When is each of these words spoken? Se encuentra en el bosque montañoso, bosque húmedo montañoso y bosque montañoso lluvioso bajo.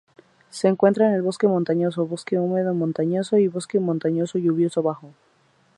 Se 0.49 0.67
encuentra 0.67 1.07
en 1.07 1.13
el 1.13 1.21
bosque 1.21 1.47
montañoso, 1.47 2.07
bosque 2.07 2.39
húmedo 2.39 2.73
montañoso 2.73 3.37
y 3.37 3.47
bosque 3.47 3.79
montañoso 3.79 4.39
lluvioso 4.39 4.81
bajo. 4.81 5.13